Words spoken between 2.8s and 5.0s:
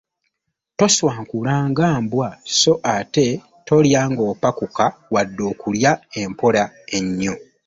ate tolya ng’opakuka